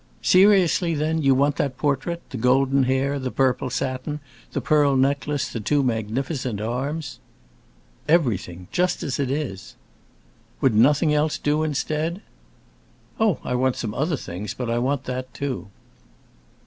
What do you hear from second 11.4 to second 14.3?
instead?" "Oh, I want some other